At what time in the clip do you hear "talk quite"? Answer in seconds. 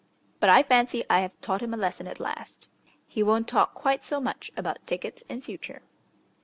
3.47-4.03